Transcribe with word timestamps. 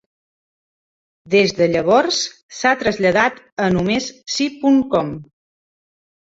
Des 1.33 1.53
de 1.59 1.67
llavors 1.75 2.23
s'ha 2.61 2.73
traslladat 2.81 3.39
a 3.69 3.71
només 3.77 4.11
si 4.39 4.51
punt 4.65 4.85
com. 4.97 5.17